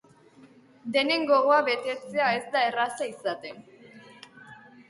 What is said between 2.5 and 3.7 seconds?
da erraza izaten.